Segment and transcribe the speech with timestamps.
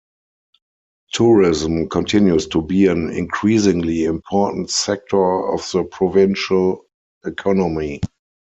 [1.13, 6.85] Tourism continues to be an increasingly important sector of the provincial
[7.23, 8.01] economy.